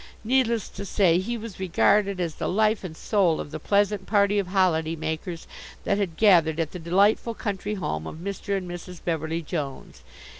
[0.23, 4.39] Needless to say, he was regarded as the life and soul of the pleasant party
[4.39, 5.45] of holiday makers
[5.83, 8.57] that had gathered at the delightful country home of Mr.
[8.57, 8.99] and Mrs.
[9.05, 10.01] Beverly Jones.